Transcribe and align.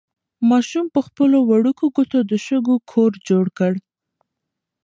ماشوم 0.49 0.85
په 0.95 0.99
خپلو 1.07 1.37
وړوکو 1.49 1.85
ګوتو 1.95 2.19
د 2.29 2.31
شګو 2.45 2.75
کور 2.91 3.11
جوړ 3.29 3.45
کړ. 3.57 3.73